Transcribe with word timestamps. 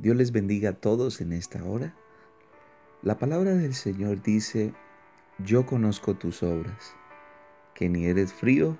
Dios 0.00 0.16
les 0.16 0.32
bendiga 0.32 0.70
a 0.70 0.80
todos 0.80 1.20
en 1.20 1.34
esta 1.34 1.62
hora. 1.62 1.94
La 3.02 3.18
palabra 3.18 3.52
del 3.52 3.74
Señor 3.74 4.22
dice, 4.22 4.72
yo 5.44 5.66
conozco 5.66 6.14
tus 6.14 6.42
obras, 6.42 6.94
que 7.74 7.90
ni 7.90 8.06
eres 8.06 8.32
frío 8.32 8.78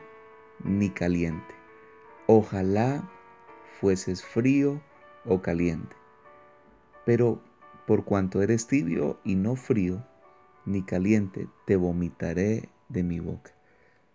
ni 0.65 0.89
caliente. 0.89 1.55
Ojalá 2.27 3.07
fueses 3.79 4.25
frío 4.25 4.81
o 5.27 5.43
caliente. 5.43 5.95
Pero 7.05 7.43
por 7.87 8.07
cuanto 8.07 8.41
eres 8.41 8.67
tibio 8.67 9.21
y 9.23 9.35
no 9.35 9.57
frío 9.57 10.03
ni 10.65 10.83
caliente, 10.83 11.49
te 11.67 11.77
vomitaré 11.77 12.71
de 12.89 13.03
mi 13.03 13.21
boca. 13.21 13.55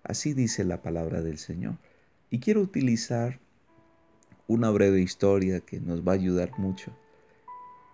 Así 0.02 0.34
dice 0.34 0.64
la 0.64 0.82
palabra 0.82 1.22
del 1.22 1.38
Señor. 1.38 1.78
Y 2.32 2.40
quiero 2.40 2.62
utilizar 2.62 3.40
una 4.48 4.70
breve 4.70 5.02
historia 5.02 5.62
que 5.62 5.80
nos 5.80 6.02
va 6.02 6.14
a 6.14 6.16
ayudar 6.16 6.58
mucho 6.58 6.92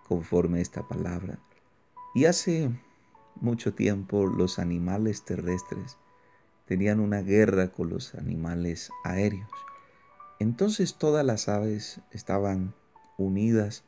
conforme 0.06 0.60
esta 0.60 0.86
palabra. 0.86 1.38
Y 2.14 2.26
hace 2.26 2.70
mucho 3.36 3.74
tiempo 3.74 4.26
los 4.26 4.58
animales 4.58 5.24
terrestres 5.24 5.96
tenían 6.66 7.00
una 7.00 7.22
guerra 7.22 7.72
con 7.72 7.88
los 7.88 8.14
animales 8.14 8.90
aéreos. 9.04 9.50
Entonces 10.38 10.96
todas 10.96 11.24
las 11.24 11.48
aves 11.48 12.00
estaban 12.10 12.74
unidas 13.16 13.84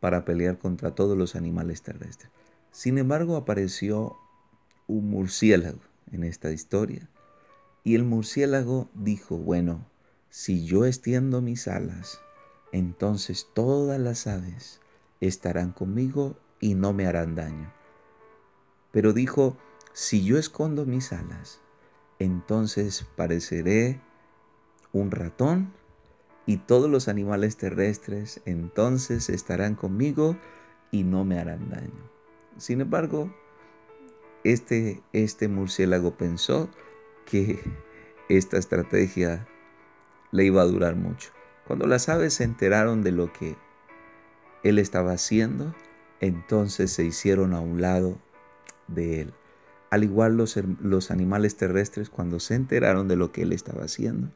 para 0.00 0.24
pelear 0.24 0.58
contra 0.58 0.94
todos 0.94 1.16
los 1.16 1.36
animales 1.36 1.82
terrestres. 1.82 2.30
Sin 2.70 2.98
embargo, 2.98 3.36
apareció 3.36 4.16
un 4.86 5.10
murciélago 5.10 5.80
en 6.12 6.24
esta 6.24 6.52
historia. 6.52 7.08
Y 7.84 7.94
el 7.94 8.04
murciélago 8.04 8.90
dijo, 8.94 9.38
bueno, 9.38 9.86
si 10.36 10.66
yo 10.66 10.84
extiendo 10.84 11.40
mis 11.40 11.66
alas, 11.66 12.20
entonces 12.70 13.48
todas 13.54 13.98
las 13.98 14.26
aves 14.26 14.82
estarán 15.22 15.72
conmigo 15.72 16.36
y 16.60 16.74
no 16.74 16.92
me 16.92 17.06
harán 17.06 17.34
daño. 17.34 17.72
Pero 18.92 19.14
dijo, 19.14 19.56
si 19.94 20.26
yo 20.26 20.36
escondo 20.36 20.84
mis 20.84 21.10
alas, 21.14 21.62
entonces 22.18 23.06
pareceré 23.16 24.02
un 24.92 25.10
ratón 25.10 25.72
y 26.44 26.58
todos 26.58 26.90
los 26.90 27.08
animales 27.08 27.56
terrestres 27.56 28.42
entonces 28.44 29.30
estarán 29.30 29.74
conmigo 29.74 30.36
y 30.90 31.04
no 31.04 31.24
me 31.24 31.38
harán 31.38 31.70
daño. 31.70 32.10
Sin 32.58 32.82
embargo, 32.82 33.34
este, 34.44 35.02
este 35.14 35.48
murciélago 35.48 36.18
pensó 36.18 36.68
que 37.24 37.58
esta 38.28 38.58
estrategia 38.58 39.48
le 40.32 40.44
iba 40.44 40.62
a 40.62 40.66
durar 40.66 40.96
mucho. 40.96 41.30
Cuando 41.66 41.86
las 41.86 42.08
aves 42.08 42.34
se 42.34 42.44
enteraron 42.44 43.02
de 43.02 43.12
lo 43.12 43.32
que 43.32 43.56
él 44.62 44.78
estaba 44.78 45.12
haciendo, 45.12 45.74
entonces 46.20 46.92
se 46.92 47.04
hicieron 47.04 47.54
a 47.54 47.60
un 47.60 47.80
lado 47.80 48.18
de 48.88 49.22
él. 49.22 49.34
Al 49.90 50.04
igual 50.04 50.36
los, 50.36 50.58
los 50.80 51.10
animales 51.10 51.56
terrestres, 51.56 52.10
cuando 52.10 52.40
se 52.40 52.54
enteraron 52.54 53.08
de 53.08 53.16
lo 53.16 53.32
que 53.32 53.42
él 53.42 53.52
estaba 53.52 53.84
haciendo, 53.84 54.30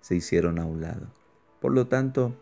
se 0.00 0.14
hicieron 0.14 0.58
a 0.58 0.64
un 0.64 0.80
lado. 0.80 1.06
Por 1.60 1.72
lo 1.72 1.86
tanto, 1.86 2.34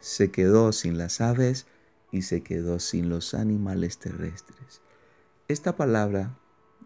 se 0.00 0.30
quedó 0.30 0.72
sin 0.72 0.98
las 0.98 1.20
aves 1.20 1.66
y 2.10 2.22
se 2.22 2.42
quedó 2.42 2.78
sin 2.78 3.08
los 3.08 3.34
animales 3.34 3.98
terrestres. 3.98 4.82
Esta 5.48 5.76
palabra 5.76 6.36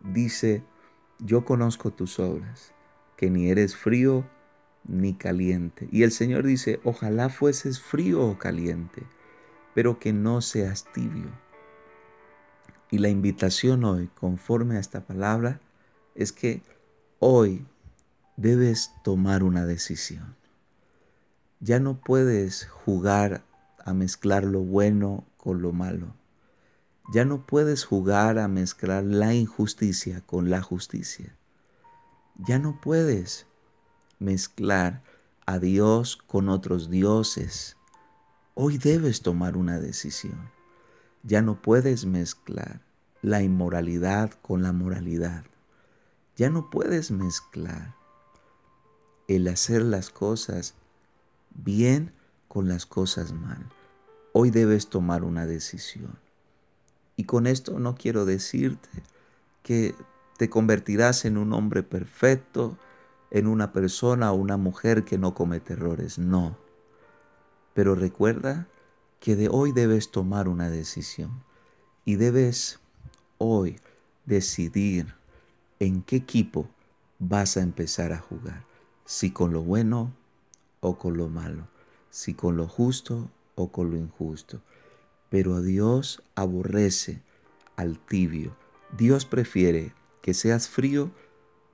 dice, 0.02 0.62
yo 1.18 1.44
conozco 1.44 1.90
tus 1.90 2.18
obras, 2.18 2.72
que 3.16 3.30
ni 3.30 3.50
eres 3.50 3.76
frío 3.76 4.24
ni 4.88 5.14
caliente. 5.14 5.88
Y 5.92 6.02
el 6.02 6.10
Señor 6.10 6.44
dice, 6.44 6.80
ojalá 6.82 7.28
fueses 7.28 7.80
frío 7.80 8.26
o 8.26 8.38
caliente, 8.38 9.02
pero 9.74 10.00
que 10.00 10.12
no 10.12 10.40
seas 10.40 10.90
tibio. 10.92 11.30
Y 12.90 12.98
la 12.98 13.10
invitación 13.10 13.84
hoy, 13.84 14.08
conforme 14.14 14.76
a 14.76 14.80
esta 14.80 15.06
palabra, 15.06 15.60
es 16.14 16.32
que 16.32 16.62
hoy 17.20 17.64
debes 18.36 18.92
tomar 19.04 19.44
una 19.44 19.66
decisión. 19.66 20.34
Ya 21.60 21.80
no 21.80 22.00
puedes 22.00 22.66
jugar 22.66 23.44
a 23.84 23.92
mezclar 23.92 24.44
lo 24.44 24.60
bueno 24.60 25.24
con 25.36 25.60
lo 25.60 25.72
malo. 25.72 26.14
Ya 27.12 27.24
no 27.24 27.46
puedes 27.46 27.84
jugar 27.84 28.38
a 28.38 28.48
mezclar 28.48 29.02
la 29.04 29.34
injusticia 29.34 30.20
con 30.20 30.50
la 30.50 30.62
justicia. 30.62 31.34
Ya 32.36 32.58
no 32.58 32.80
puedes 32.80 33.46
mezclar 34.18 35.02
a 35.46 35.58
Dios 35.58 36.16
con 36.16 36.48
otros 36.48 36.90
dioses. 36.90 37.76
Hoy 38.54 38.78
debes 38.78 39.22
tomar 39.22 39.56
una 39.56 39.78
decisión. 39.78 40.50
Ya 41.22 41.42
no 41.42 41.60
puedes 41.60 42.06
mezclar 42.06 42.80
la 43.22 43.42
inmoralidad 43.42 44.32
con 44.42 44.62
la 44.62 44.72
moralidad. 44.72 45.44
Ya 46.36 46.50
no 46.50 46.70
puedes 46.70 47.10
mezclar 47.10 47.94
el 49.26 49.48
hacer 49.48 49.82
las 49.82 50.10
cosas 50.10 50.74
bien 51.54 52.12
con 52.48 52.68
las 52.68 52.86
cosas 52.86 53.32
mal. 53.32 53.68
Hoy 54.32 54.50
debes 54.50 54.88
tomar 54.88 55.24
una 55.24 55.46
decisión. 55.46 56.18
Y 57.16 57.24
con 57.24 57.46
esto 57.46 57.78
no 57.78 57.94
quiero 57.96 58.24
decirte 58.24 58.88
que 59.62 59.94
te 60.38 60.48
convertirás 60.48 61.24
en 61.24 61.36
un 61.36 61.52
hombre 61.52 61.82
perfecto, 61.82 62.78
en 63.30 63.46
una 63.46 63.72
persona 63.72 64.32
o 64.32 64.36
una 64.36 64.56
mujer 64.56 65.04
que 65.04 65.18
no 65.18 65.34
comete 65.34 65.74
errores. 65.74 66.18
No. 66.18 66.56
Pero 67.74 67.94
recuerda 67.94 68.68
que 69.20 69.36
de 69.36 69.48
hoy 69.48 69.72
debes 69.72 70.10
tomar 70.10 70.48
una 70.48 70.70
decisión 70.70 71.42
y 72.04 72.16
debes 72.16 72.80
hoy 73.38 73.80
decidir 74.24 75.14
en 75.78 76.02
qué 76.02 76.16
equipo 76.16 76.68
vas 77.18 77.56
a 77.56 77.62
empezar 77.62 78.12
a 78.12 78.18
jugar. 78.18 78.64
Si 79.04 79.30
con 79.30 79.52
lo 79.52 79.62
bueno 79.62 80.12
o 80.80 80.98
con 80.98 81.16
lo 81.16 81.28
malo. 81.28 81.68
Si 82.10 82.34
con 82.34 82.56
lo 82.56 82.66
justo 82.66 83.30
o 83.54 83.70
con 83.70 83.90
lo 83.90 83.96
injusto. 83.96 84.60
Pero 85.30 85.60
Dios 85.60 86.22
aborrece 86.34 87.20
al 87.76 87.98
tibio. 87.98 88.56
Dios 88.96 89.26
prefiere 89.26 89.92
que 90.22 90.32
seas 90.34 90.68
frío 90.68 91.10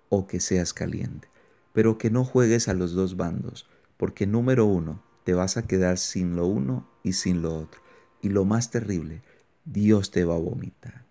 o 0.08 0.26
que 0.26 0.40
seas 0.40 0.74
caliente 0.74 1.33
pero 1.74 1.98
que 1.98 2.08
no 2.08 2.24
juegues 2.24 2.68
a 2.68 2.72
los 2.72 2.92
dos 2.92 3.16
bandos, 3.16 3.68
porque 3.96 4.28
número 4.28 4.64
uno, 4.64 5.02
te 5.24 5.34
vas 5.34 5.56
a 5.56 5.66
quedar 5.66 5.98
sin 5.98 6.36
lo 6.36 6.46
uno 6.46 6.88
y 7.02 7.14
sin 7.14 7.42
lo 7.42 7.52
otro. 7.52 7.80
Y 8.22 8.28
lo 8.28 8.44
más 8.44 8.70
terrible, 8.70 9.22
Dios 9.64 10.12
te 10.12 10.24
va 10.24 10.36
a 10.36 10.38
vomitar. 10.38 11.04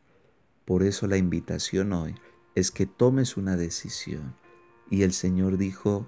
Por 0.63 0.83
eso 0.83 1.05
la 1.07 1.17
invitación 1.17 1.91
hoy 1.91 2.15
es 2.55 2.71
que 2.71 2.85
tomes 2.85 3.35
una 3.35 3.57
decisión. 3.57 4.35
Y 4.89 5.03
el 5.03 5.11
Señor 5.11 5.57
dijo 5.57 6.07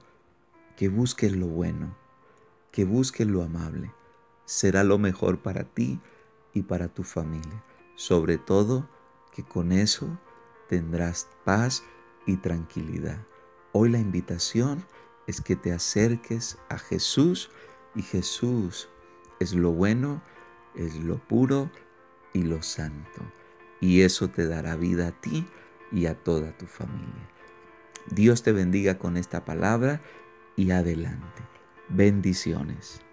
que 0.78 0.88
busques 0.88 1.36
lo 1.36 1.48
bueno, 1.48 1.98
que 2.72 2.86
busques 2.86 3.28
lo 3.28 3.44
amable. 3.44 3.92
Será 4.46 4.86
lo 4.86 4.98
mejor 4.98 5.42
para 5.42 5.66
ti 5.66 6.00
y 6.54 6.62
para 6.62 6.88
tu 6.88 7.04
familia. 7.04 7.64
Sobre 7.96 8.38
todo 8.38 8.90
que 9.34 9.44
con 9.44 9.74
eso 9.74 10.18
tendrás 10.70 11.28
paz 11.44 11.84
y 12.26 12.38
tranquilidad. 12.38 13.20
Hoy 13.78 13.90
la 13.90 14.00
invitación 14.00 14.86
es 15.28 15.42
que 15.42 15.58
te 15.58 15.74
acerques 15.74 16.58
a 16.70 16.78
Jesús 16.78 17.52
y 17.94 18.04
Jesús 18.04 18.88
es 19.42 19.54
lo 19.54 19.74
bueno, 19.74 20.24
es 20.76 20.96
lo 20.96 21.18
puro 21.18 21.70
y 22.32 22.44
lo 22.44 22.62
santo. 22.62 23.22
Y 23.82 24.04
eso 24.04 24.30
te 24.30 24.48
dará 24.48 24.78
vida 24.78 25.10
a 25.10 25.12
ti 25.12 25.46
y 25.92 26.06
a 26.06 26.16
toda 26.16 26.58
tu 26.58 26.68
familia. 26.68 27.30
Dios 28.12 28.44
te 28.44 28.54
bendiga 28.54 28.98
con 28.98 29.18
esta 29.18 29.44
palabra 29.44 30.02
y 30.56 30.72
adelante. 30.72 31.44
Bendiciones. 31.90 33.05